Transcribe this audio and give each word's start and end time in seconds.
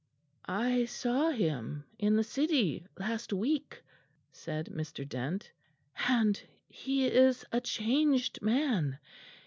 "I 0.47 0.85
saw 0.85 1.29
him 1.29 1.83
in 1.99 2.15
the 2.15 2.23
City 2.23 2.87
last 2.97 3.31
week," 3.31 3.83
said 4.31 4.65
Mr. 4.65 5.07
Dent, 5.07 5.51
"and 6.09 6.41
he 6.69 7.05
is 7.05 7.45
a 7.51 7.61
changed 7.61 8.41
man. 8.41 8.97